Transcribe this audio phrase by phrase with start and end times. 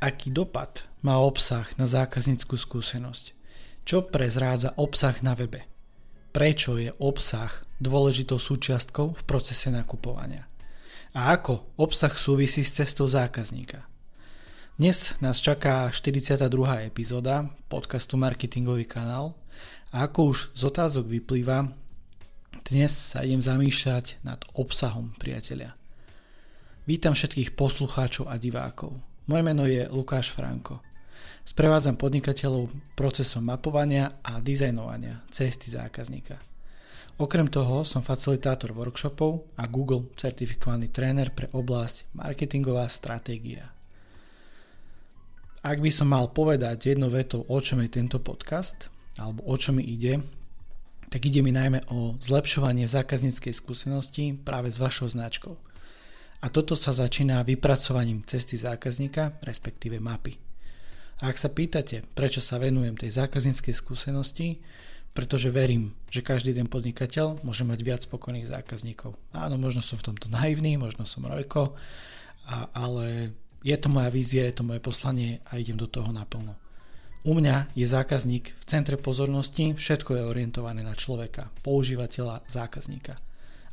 [0.00, 3.36] Aký dopad má obsah na zákazníckú skúsenosť?
[3.84, 5.68] Čo prezrádza obsah na webe?
[6.32, 7.52] Prečo je obsah
[7.84, 10.48] dôležitou súčiastkou v procese nakupovania?
[11.12, 13.84] A ako obsah súvisí s cestou zákazníka?
[14.80, 16.48] Dnes nás čaká 42.
[16.88, 19.36] epizóda podcastu Marketingový kanál
[19.92, 21.76] a ako už z otázok vyplýva,
[22.72, 25.76] dnes sa idem zamýšľať nad obsahom priatelia.
[26.88, 29.09] Vítam všetkých poslucháčov a divákov.
[29.30, 30.82] Moje meno je Lukáš Franko.
[31.46, 32.66] Sprevádzam podnikateľov
[32.98, 36.34] procesom mapovania a dizajnovania cesty zákazníka.
[37.14, 43.70] Okrem toho som facilitátor workshopov a Google certifikovaný tréner pre oblasť marketingová stratégia.
[45.62, 49.70] Ak by som mal povedať jedno vetou, o čom je tento podcast, alebo o čo
[49.70, 50.26] mi ide,
[51.06, 55.69] tak ide mi najmä o zlepšovanie zákazníckej skúsenosti práve s vašou značkou.
[56.40, 60.40] A toto sa začína vypracovaním cesty zákazníka, respektíve mapy.
[61.20, 64.64] A ak sa pýtate, prečo sa venujem tej zákazníckej skúsenosti,
[65.12, 69.18] pretože verím, že každý jeden podnikateľ môže mať viac spokojných zákazníkov.
[69.36, 71.76] Áno, možno som v tomto naivný, možno som rojko,
[72.48, 76.56] a, ale je to moja vízia, je to moje poslanie a idem do toho naplno.
[77.20, 83.20] U mňa je zákazník v centre pozornosti, všetko je orientované na človeka, používateľa, zákazníka.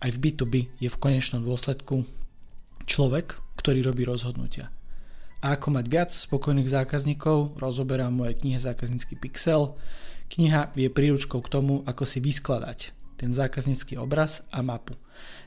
[0.04, 2.04] Aj v B2B je v konečnom dôsledku
[2.88, 4.72] človek, ktorý robí rozhodnutia.
[5.44, 9.78] A ako mať viac spokojných zákazníkov, rozoberám moje knihe Zákaznícky pixel.
[10.34, 14.94] Kniha je príručkou k tomu, ako si vyskladať ten zákaznícky obraz a mapu.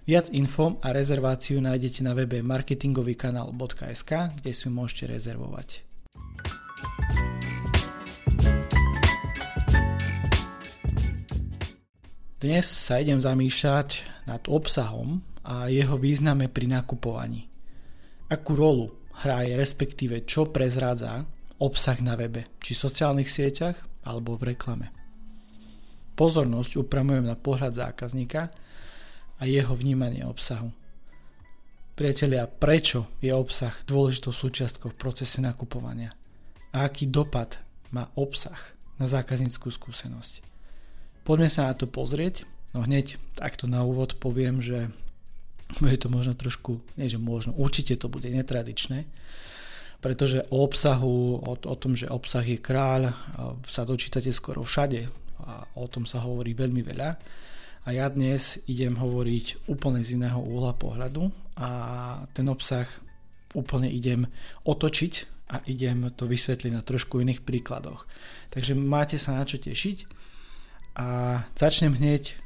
[0.06, 4.11] Viac info a rezerváciu nájdete na webe marketingovýkanál.sk,
[4.42, 5.86] kde si ju môžete rezervovať.
[12.41, 13.88] Dnes sa idem zamýšľať
[14.27, 17.48] nad obsahom a jeho význame pri nakupovaní.
[18.30, 18.92] Akú rolu
[19.24, 21.27] hraje respektíve čo prezrádza
[21.60, 24.88] obsah na webe, či sociálnych sieťach alebo v reklame.
[26.16, 28.48] Pozornosť upramujem na pohľad zákazníka
[29.40, 30.73] a jeho vnímanie obsahu.
[31.96, 36.17] Priatelia, prečo je obsah dôležitou súčiastkou v procese nakupovania?
[36.72, 37.61] A aký dopad
[37.92, 38.57] má obsah
[38.96, 40.40] na zákazníckú skúsenosť?
[41.28, 42.48] Poďme sa na to pozrieť.
[42.72, 44.89] No hneď takto na úvod poviem, že
[45.79, 49.07] bude to možno trošku, nie že možno, určite to bude netradičné,
[50.01, 53.14] pretože o obsahu, o, o tom, že obsah je kráľ,
[53.69, 55.07] sa dočítate skoro všade
[55.45, 57.11] a o tom sa hovorí veľmi veľa.
[57.81, 61.69] A ja dnes idem hovoriť úplne z iného úhla pohľadu a
[62.37, 62.85] ten obsah
[63.57, 64.29] úplne idem
[64.69, 68.07] otočiť a idem to vysvetliť na trošku iných príkladoch.
[68.52, 70.07] Takže máte sa na čo tešiť
[71.01, 72.37] a začnem hneď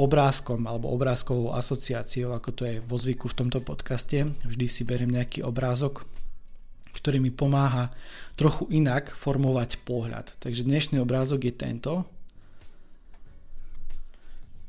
[0.00, 4.32] obrázkom alebo obrázkovou asociáciou, ako to je vo zvyku v tomto podcaste.
[4.48, 6.08] Vždy si beriem nejaký obrázok,
[6.96, 7.92] ktorý mi pomáha
[8.36, 10.36] trochu inak formovať pohľad.
[10.40, 11.92] Takže dnešný obrázok je tento.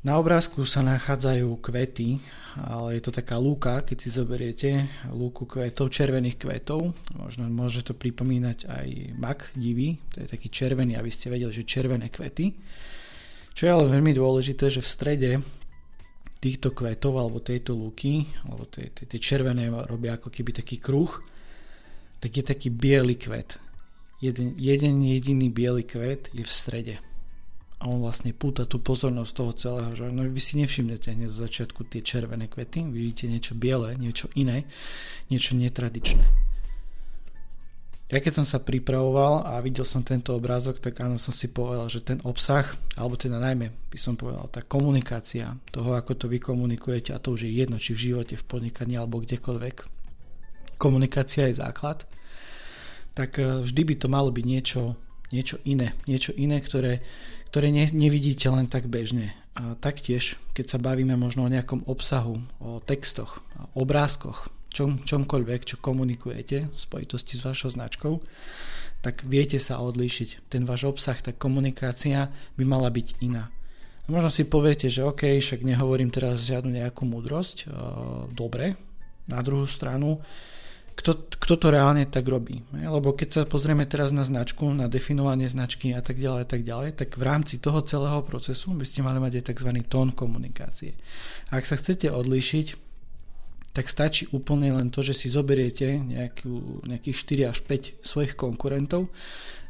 [0.04, 2.20] Na obrázku sa nachádzajú kvety,
[2.60, 4.70] ale je to taká lúka, keď si zoberiete
[5.08, 6.92] lúku kvetov, červených kvetov.
[7.16, 11.64] Možno môže to pripomínať aj mak divý, to je taký červený, aby ste vedeli, že
[11.64, 12.52] červené kvety.
[13.54, 15.30] Čo je ale veľmi dôležité, že v strede
[16.42, 21.08] týchto kvetov alebo tejto lúky, alebo tie, tie, tie červené robia ako keby taký kruh,
[22.18, 23.56] tak je taký biely kvet.
[24.20, 26.96] Jeden, jeden jediný biely kvet je v strede.
[27.80, 31.42] A on vlastne púta tú pozornosť toho celého, že no vy si nevšimnete hneď z
[31.48, 34.66] začiatku tie červené kvety, vidíte niečo biele, niečo iné,
[35.28, 36.43] niečo netradičné.
[38.12, 41.88] Ja keď som sa pripravoval a videl som tento obrázok, tak áno som si povedal,
[41.88, 46.36] že ten obsah, alebo teda najmä by som povedal, tá komunikácia toho, ako to vy
[46.36, 49.88] komunikujete, a to už je jedno, či v živote, v podnikaní alebo kdekoľvek,
[50.76, 52.04] komunikácia je základ,
[53.16, 55.00] tak e, vždy by to malo byť niečo,
[55.32, 57.00] niečo iné, niečo iné, ktoré,
[57.48, 59.32] ktoré ne, nevidíte len tak bežne.
[59.54, 63.40] A taktiež, keď sa bavíme možno o nejakom obsahu, o textoch,
[63.72, 68.18] o obrázkoch, čom, čomkoľvek, čo komunikujete v spojitosti s vašou značkou,
[69.06, 70.50] tak viete sa odlíšiť.
[70.50, 73.54] Ten váš obsah, tá komunikácia by mala byť iná.
[74.04, 77.70] A možno si poviete, že OK, však nehovorím teraz žiadnu nejakú múdrosť,
[78.34, 78.76] dobre,
[79.24, 80.20] na druhú stranu,
[80.94, 82.62] kto, kto to reálne tak robí.
[82.70, 86.94] Lebo keď sa pozrieme teraz na značku, na definovanie značky a tak ďalej, tak ďalej,
[86.94, 89.70] tak v rámci toho celého procesu by ste mali mať aj tzv.
[89.90, 90.94] tón komunikácie.
[91.50, 92.83] A ak sa chcete odlíšiť,
[93.74, 99.10] tak stačí úplne len to, že si zoberiete nejakú, nejakých 4 až 5 svojich konkurentov,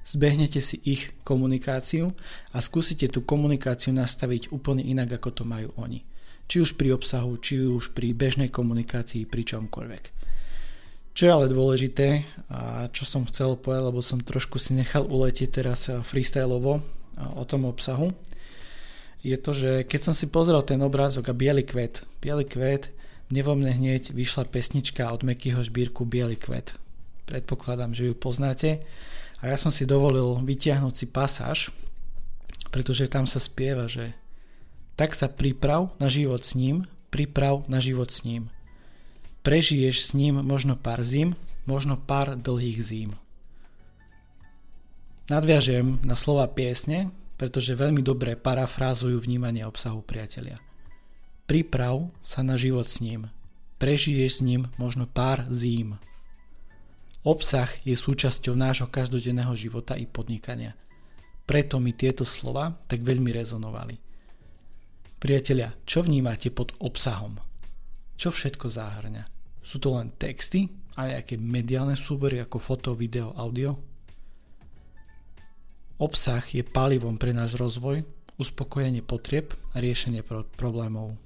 [0.04, 2.12] zbehnete si ich komunikáciu
[2.52, 6.04] a skúsite tú komunikáciu nastaviť úplne inak, ako to majú oni.
[6.44, 10.04] Či už pri obsahu, či už pri bežnej komunikácii, pri čomkoľvek.
[11.16, 15.64] Čo je ale dôležité a čo som chcel povedať, lebo som trošku si nechal uletieť
[15.64, 16.84] teraz freestyleovo
[17.16, 18.12] o tom obsahu,
[19.24, 22.92] je to, že keď som si pozrel ten obrázok a biely kvet, biely kvet,
[23.32, 26.76] mne vo mne hneď vyšla pesnička od Mekyho Žbírku Bielý kvet.
[27.24, 28.84] Predpokladám, že ju poznáte.
[29.40, 31.58] A ja som si dovolil vytiahnuť si pasáž,
[32.68, 34.12] pretože tam sa spieva, že
[34.94, 38.52] tak sa priprav na život s ním, priprav na život s ním.
[39.44, 41.36] Prežiješ s ním možno pár zim,
[41.68, 43.10] možno pár dlhých zím.
[45.28, 47.08] Nadviažem na slova piesne,
[47.40, 50.60] pretože veľmi dobre parafrázujú vnímanie obsahu priatelia.
[51.44, 53.28] Priprav sa na život s ním.
[53.76, 56.00] Prežiješ s ním možno pár zím.
[57.24, 60.76] Obsah je súčasťou nášho každodenného života i podnikania–
[61.44, 63.96] preto mi tieto slova tak veľmi rezonovali.
[65.20, 67.36] Priatelia, čo vnímate pod obsahom?
[68.16, 69.24] Čo všetko záhrňa?
[69.60, 73.76] Sú to len texty a nejaké mediálne súbory ako foto, video, audio?
[76.00, 78.04] Obsah je palivom pre náš rozvoj,
[78.40, 81.16] uspokojenie potrieb a riešenie pro- problémov.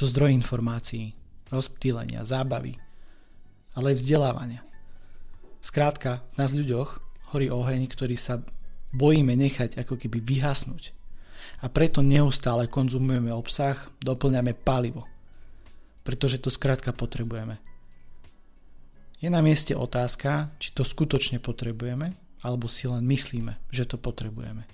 [0.00, 1.12] To zdroj informácií,
[1.52, 2.72] rozptýlenia, zábavy,
[3.76, 4.64] ale aj vzdelávania.
[5.60, 7.04] Skrátka, v nás ľuďoch
[7.36, 8.40] horí oheň, ktorý sa
[8.96, 10.96] bojíme nechať ako keby vyhasnúť.
[11.60, 15.04] A preto neustále konzumujeme obsah, doplňame palivo.
[16.00, 17.60] Pretože to skrátka potrebujeme.
[19.20, 24.64] Je na mieste otázka, či to skutočne potrebujeme, alebo si len myslíme, že to potrebujeme.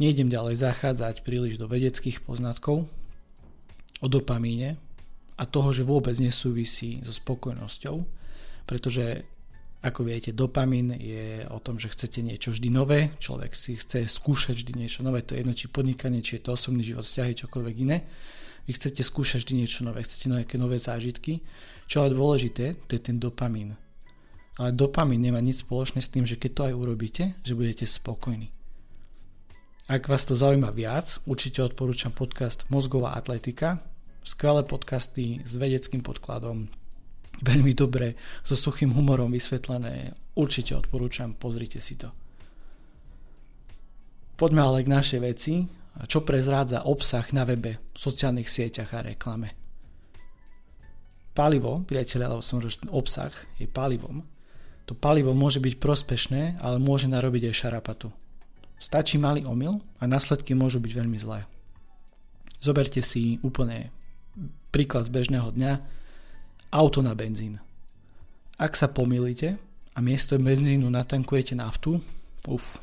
[0.00, 2.88] Nejdem ďalej zachádzať príliš do vedeckých poznatkov
[4.00, 4.80] o dopamíne
[5.38, 7.96] a toho, že vôbec nesúvisí so spokojnosťou,
[8.64, 9.26] pretože
[9.84, 14.56] ako viete, dopamín je o tom, že chcete niečo vždy nové, človek si chce skúšať
[14.56, 17.76] vždy niečo nové, to je jedno, či podnikanie, či je to osobný život, vzťahy, čokoľvek
[17.84, 18.00] iné.
[18.64, 21.44] Vy chcete skúšať vždy niečo nové, chcete nejaké nové zážitky.
[21.84, 23.76] Čo ale dôležité, to je ten dopamín.
[24.56, 28.48] Ale dopamín nemá nič spoločné s tým, že keď to aj urobíte, že budete spokojní.
[29.84, 33.84] Ak vás to zaujíma viac, určite odporúčam podcast Mozgová atletika,
[34.24, 36.72] skvelé podcasty s vedeckým podkladom,
[37.44, 40.16] veľmi dobre, so suchým humorom vysvetlené.
[40.40, 42.16] Určite odporúčam, pozrite si to.
[44.40, 45.68] Poďme ale k našej veci,
[46.08, 49.52] čo prezrádza obsah na webe, sociálnych sieťach a reklame.
[51.36, 54.24] Palivo, priateľe, lebo som že obsah je palivom,
[54.88, 58.23] to palivo môže byť prospešné, ale môže narobiť aj šarapatu.
[58.84, 61.48] Stačí malý omyl a následky môžu byť veľmi zlé.
[62.60, 63.88] Zoberte si úplne
[64.68, 65.80] príklad z bežného dňa,
[66.68, 67.64] auto na benzín.
[68.60, 69.56] Ak sa pomýlite
[69.96, 71.96] a miesto benzínu natankujete naftu,
[72.44, 72.76] uf,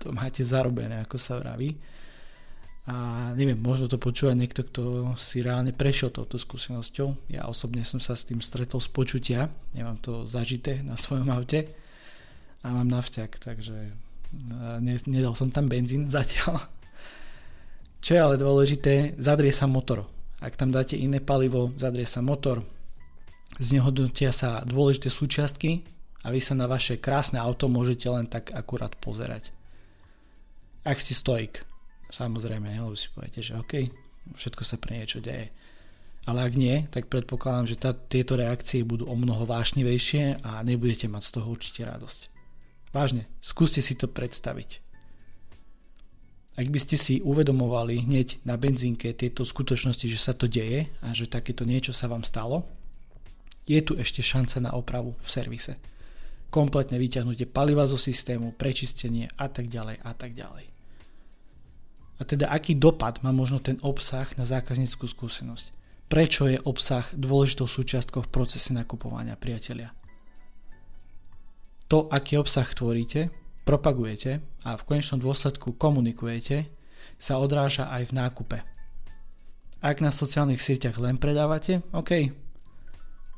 [0.00, 1.76] to máte zarobené, ako sa vraví.
[2.88, 7.28] A neviem, možno to počúva niekto, kto si reálne prešiel touto skúsenosťou.
[7.28, 11.68] Ja osobne som sa s tým stretol z počutia, nemám to zažité na svojom aute
[12.64, 13.92] a mám nafťak, takže
[14.80, 16.60] ne, nedal som tam benzín zatiaľ.
[18.02, 20.10] Čo je ale dôležité, zadrie sa motor.
[20.42, 22.66] Ak tam dáte iné palivo, zadrie sa motor,
[23.62, 25.86] znehodnotia sa dôležité súčiastky
[26.26, 29.54] a vy sa na vaše krásne auto môžete len tak akurát pozerať.
[30.82, 31.62] Ak si stoik,
[32.10, 33.86] samozrejme, lebo si poviete, že OK,
[34.34, 35.54] všetko sa pre niečo deje.
[36.26, 41.06] Ale ak nie, tak predpokladám, že tá, tieto reakcie budú o mnoho vášnivejšie a nebudete
[41.06, 42.31] mať z toho určite radosť.
[42.92, 44.84] Vážne, skúste si to predstaviť.
[46.52, 51.16] Ak by ste si uvedomovali hneď na benzínke tieto skutočnosti, že sa to deje a
[51.16, 52.68] že takéto niečo sa vám stalo,
[53.64, 55.80] je tu ešte šanca na opravu v servise.
[56.52, 60.68] Kompletne vyťahnutie paliva zo systému, prečistenie a tak ďalej a tak ďalej.
[62.20, 65.72] A teda aký dopad má možno ten obsah na zákazníckú skúsenosť?
[66.12, 69.96] Prečo je obsah dôležitou súčiastkou v procese nakupovania priatelia?
[71.92, 73.28] To, aký obsah tvoríte,
[73.68, 76.72] propagujete a v konečnom dôsledku komunikujete,
[77.20, 78.58] sa odráža aj v nákupe.
[79.84, 82.32] Ak na sociálnych sieťach len predávate, OK,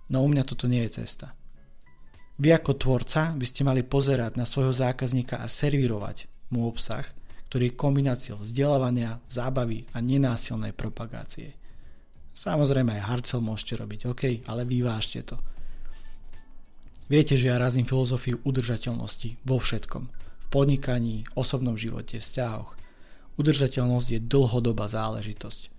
[0.09, 1.33] No u mňa toto nie je cesta.
[2.37, 7.07] Vy ako tvorca by ste mali pozerať na svojho zákazníka a servírovať mu obsah,
[7.49, 11.55] ktorý je kombináciou vzdelávania, zábavy a nenásilnej propagácie.
[12.35, 15.39] Samozrejme aj harcel môžete robiť, OK, ale vyvážte to.
[17.09, 20.05] Viete, že ja razím filozofiu udržateľnosti vo všetkom.
[20.41, 22.77] V podnikaní, osobnom živote, vzťahoch.
[23.37, 25.75] Udržateľnosť je dlhodobá záležitosť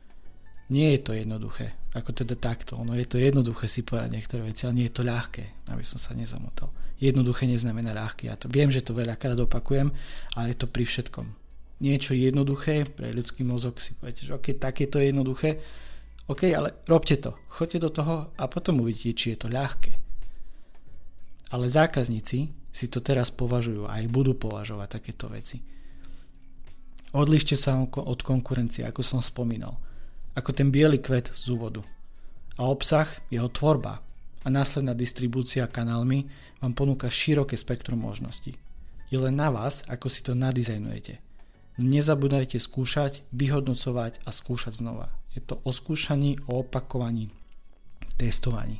[0.70, 1.78] nie je to jednoduché.
[1.94, 2.82] Ako teda takto.
[2.82, 6.02] No je to jednoduché si povedať niektoré veci, ale nie je to ľahké, aby som
[6.02, 6.74] sa nezamotal.
[6.98, 8.32] Jednoduché neznamená ľahké.
[8.32, 9.94] Ja to viem, že to veľakrát opakujem,
[10.34, 11.28] ale je to pri všetkom.
[11.86, 15.60] Niečo jednoduché pre ľudský mozog si poviete, že ok, tak je to jednoduché,
[16.26, 17.38] OK, ale robte to.
[17.52, 20.05] Choďte do toho a potom uvidíte, či je to ľahké.
[21.54, 25.64] Ale zákazníci si to teraz považujú a aj budú považovať takéto veci.
[27.16, 29.80] Odlište sa od konkurencie, ako som spomínal.
[30.36, 31.80] Ako ten biely kvet z úvodu.
[32.60, 34.04] A obsah, jeho tvorba
[34.44, 36.28] a následná distribúcia kanálmi
[36.60, 38.60] vám ponúka široké spektrum možností.
[39.08, 41.24] Je len na vás, ako si to nadizajnujete.
[41.80, 45.12] Nezabúdajte skúšať, vyhodnocovať a skúšať znova.
[45.36, 47.32] Je to o skúšaní, o opakovaní,
[48.16, 48.80] testovaní.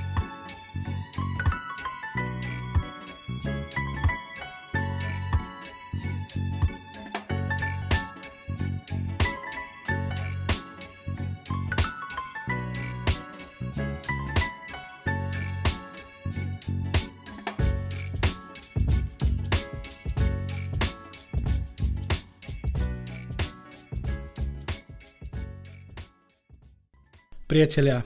[27.51, 27.99] Priatelia,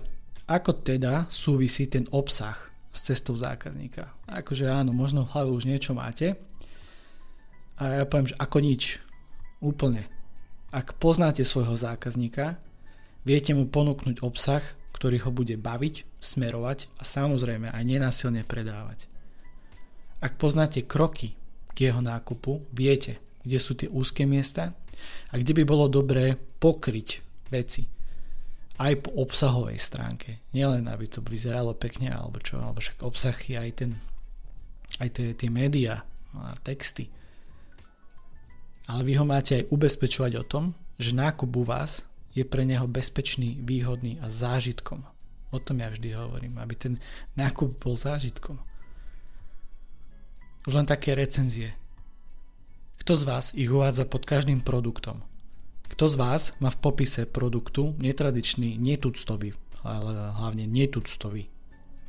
[0.50, 2.58] ako teda súvisí ten obsah
[2.90, 4.10] s cestou zákazníka?
[4.26, 6.34] Akože áno, možno v hlave už niečo máte.
[7.78, 8.98] A ja poviem, že ako nič.
[9.62, 10.10] Úplne.
[10.74, 12.58] Ak poznáte svojho zákazníka,
[13.22, 14.66] viete mu ponúknuť obsah,
[14.98, 19.06] ktorý ho bude baviť, smerovať a samozrejme aj nenásilne predávať.
[20.26, 21.38] Ak poznáte kroky
[21.78, 24.74] k jeho nákupu, viete, kde sú tie úzke miesta
[25.30, 27.22] a kde by bolo dobré pokryť
[27.54, 27.94] veci
[28.76, 30.44] aj po obsahovej stránke.
[30.52, 33.92] Nielen, aby to vyzeralo pekne, alebo čo, alebo však obsah je aj ten,
[35.00, 36.04] aj tie, tie médiá
[36.36, 37.08] a texty.
[38.86, 40.66] Ale vy ho máte aj ubezpečovať o tom,
[41.00, 42.04] že nákup u vás
[42.36, 45.08] je pre neho bezpečný, výhodný a zážitkom.
[45.56, 46.94] O tom ja vždy hovorím, aby ten
[47.40, 48.60] nákup bol zážitkom.
[50.68, 51.78] Už len také recenzie.
[53.00, 55.24] Kto z vás ich uvádza pod každým produktom?
[55.92, 59.54] Kto z vás má v popise produktu netradičný, netuctový,
[59.86, 61.48] ale hlavne netuctový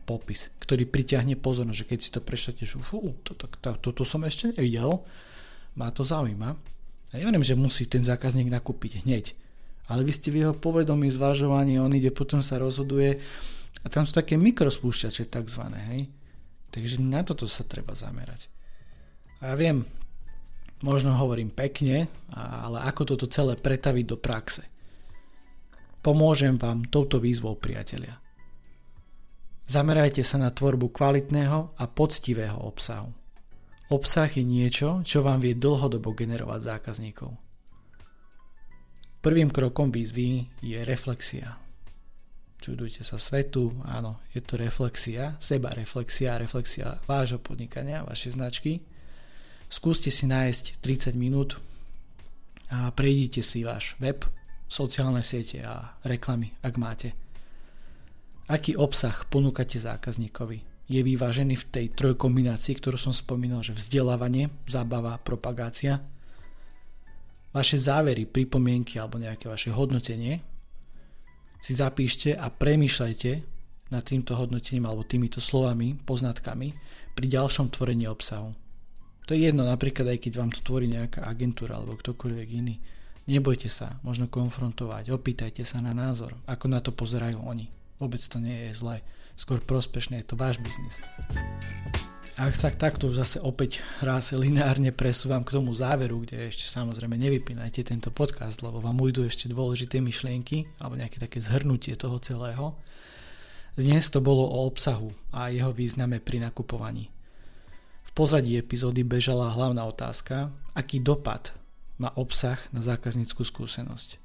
[0.07, 2.21] popis, ktorý priťahne pozornosť, že keď si to
[2.63, 5.03] že fú, toto, to, to, to som ešte nevidel,
[5.75, 6.55] má to zaujíma.
[7.13, 9.35] Ja neviem, že musí ten zákazník nakúpiť hneď,
[9.91, 13.19] ale vy ste v jeho povedomí, zvažovaní, on ide, potom sa rozhoduje
[13.83, 16.03] a tam sú také mikrospúšťače takzvané, hej.
[16.71, 18.51] Takže na toto sa treba zamerať.
[19.43, 19.87] A ja viem,
[20.85, 24.69] Možno hovorím pekne, ale ako toto celé pretaviť do praxe.
[26.05, 28.21] Pomôžem vám touto výzvou, priatelia.
[29.67, 33.09] Zamerajte sa na tvorbu kvalitného a poctivého obsahu.
[33.91, 37.35] Obsah je niečo, čo vám vie dlhodobo generovať zákazníkov.
[39.25, 41.59] Prvým krokom výzvy je reflexia.
[42.63, 48.73] Čudujte sa svetu, áno, je to reflexia, seba reflexia, reflexia vášho podnikania, vašej značky–
[49.77, 51.61] Skúste si nájsť 30 minút
[52.73, 54.25] a prejdite si váš web,
[54.65, 57.13] sociálne siete a reklamy, ak máte.
[58.49, 60.89] Aký obsah ponúkate zákazníkovi?
[60.89, 66.01] Je vyvážený v tej trojkombinácii, ktorú som spomínal, že vzdelávanie, zábava, propagácia?
[67.53, 70.41] Vaše závery, pripomienky alebo nejaké vaše hodnotenie
[71.61, 73.31] si zapíšte a premýšľajte
[73.93, 76.73] nad týmto hodnotením alebo týmito slovami, poznatkami
[77.13, 78.66] pri ďalšom tvorení obsahu.
[79.27, 82.79] To je jedno, napríklad aj keď vám to tvorí nejaká agentúra alebo ktokoľvek iný.
[83.27, 87.67] Nebojte sa, možno konfrontovať, opýtajte sa na názor, ako na to pozerajú oni.
[87.99, 89.03] Vôbec to nie je zlé,
[89.35, 91.03] skôr prospešné, je to váš biznis.
[92.39, 97.83] Ak sa takto zase opäť raz lineárne presúvam k tomu záveru, kde ešte samozrejme nevypínajte
[97.83, 102.79] tento podcast, lebo vám ujdu ešte dôležité myšlienky alebo nejaké také zhrnutie toho celého.
[103.75, 107.16] Dnes to bolo o obsahu a jeho význame pri nakupovaní
[108.17, 111.53] pozadí epizódy bežala hlavná otázka, aký dopad
[112.01, 114.17] má obsah na zákazníckú skúsenosť.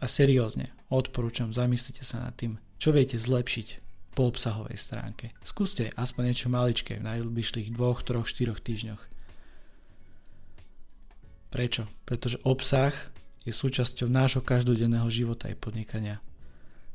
[0.00, 3.68] A seriózne, odporúčam, zamyslite sa nad tým, čo viete zlepšiť
[4.12, 5.32] po obsahovej stránke.
[5.40, 9.02] Skúste aspoň niečo maličké v najbližších dvoch, troch, štyroch týždňoch.
[11.50, 11.88] Prečo?
[12.04, 12.92] Pretože obsah
[13.48, 16.20] je súčasťou nášho každodenného života aj podnikania.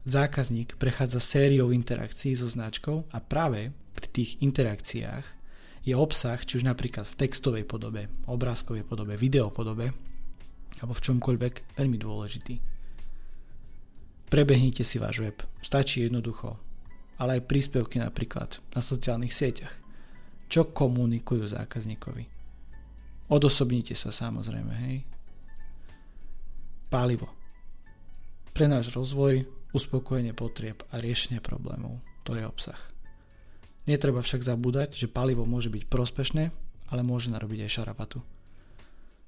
[0.05, 5.44] Zákazník prechádza sériou interakcií so značkou a práve pri tých interakciách
[5.85, 9.93] je obsah, či už napríklad v textovej podobe, obrázkovej podobe, videopodobe,
[10.81, 12.55] alebo v čomkoľvek, veľmi dôležitý.
[14.25, 16.57] Prebehnite si váš web, stačí jednoducho,
[17.21, 19.71] ale aj príspevky napríklad na sociálnych sieťach.
[20.49, 22.25] Čo komunikujú zákazníkovi?
[23.29, 24.97] Odosobnite sa samozrejme, hej.
[26.89, 27.29] Palivo.
[28.53, 32.01] Pre náš rozvoj, uspokojenie potrieb a riešenie problémov.
[32.25, 32.94] To je obsah.
[33.85, 36.49] Netreba však zabúdať, že palivo môže byť prospešné,
[36.89, 38.21] ale môže narobiť aj šarapatu.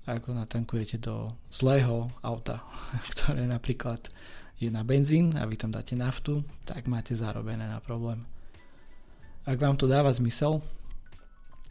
[0.07, 2.65] ako natankujete do zlého auta,
[3.13, 4.09] ktoré napríklad
[4.57, 8.25] je na benzín a vy tam dáte naftu, tak máte zarobené na problém.
[9.45, 10.59] Ak vám to dáva zmysel,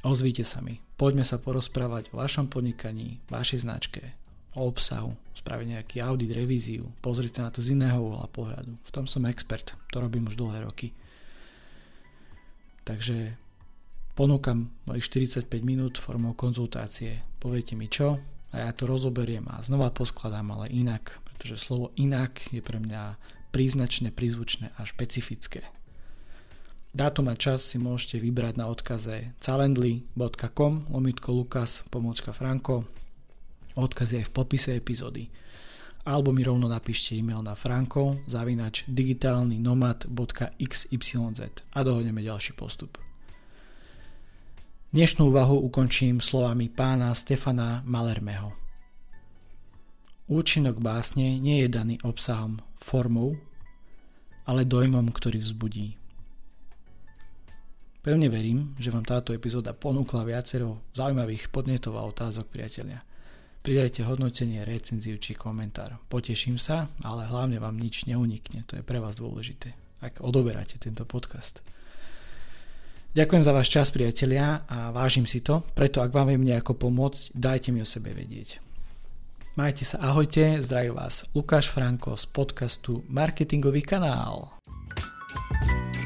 [0.06, 0.78] ozvíte sa mi.
[0.96, 4.14] Poďme sa porozprávať o vašom podnikaní, vašej značke,
[4.56, 8.72] o obsahu, spraviť nejaký audit, revíziu, pozrieť sa na to z iného uhla pohľadu.
[8.80, 10.96] V tom som expert, to robím už dlhé roky.
[12.86, 13.34] Takže
[14.14, 17.26] ponúkam mojich 45 minút formou konzultácie.
[17.42, 18.22] Poviete mi čo
[18.54, 23.18] a ja to rozoberiem a znova poskladám, ale inak, pretože slovo inak je pre mňa
[23.50, 25.66] príznačné, prízvučné a špecifické.
[26.96, 32.88] Dátum a čas si môžete vybrať na odkaze calendly.com lomitko lukas pomočka franko
[33.76, 35.28] odkaz je aj v popise epizódy
[36.06, 41.10] alebo mi rovno napíšte e-mail na franko zavinač digitálny nomad.xyz
[41.74, 43.02] a dohodneme ďalší postup.
[44.94, 48.54] Dnešnú úvahu ukončím slovami pána Stefana Malermeho.
[50.30, 53.34] Účinok básne nie je daný obsahom, formou,
[54.46, 55.98] ale dojmom, ktorý vzbudí.
[58.06, 63.02] Pevne verím, že vám táto epizóda ponúkla viacero zaujímavých podnetov a otázok, priatelia.
[63.66, 65.98] Pridajte hodnotenie, recenziu či komentár.
[66.06, 71.02] Poteším sa, ale hlavne vám nič neunikne, to je pre vás dôležité, ak odoberáte tento
[71.02, 71.66] podcast.
[73.18, 77.34] Ďakujem za váš čas, priatelia, a vážim si to, preto ak vám viem nejako pomôcť,
[77.34, 78.62] dajte mi o sebe vedieť.
[79.58, 84.62] Majte sa, ahojte, zdraví vás Lukáš Franko z podcastu Marketingový kanál.
[85.36, 86.05] thank you